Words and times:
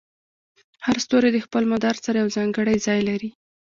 هر 0.85 0.97
ستوری 1.05 1.29
د 1.33 1.37
خپل 1.45 1.63
مدار 1.73 1.95
سره 2.05 2.17
یو 2.21 2.29
ځانګړی 2.37 2.75
ځای 2.87 2.99
لري. 3.09 3.29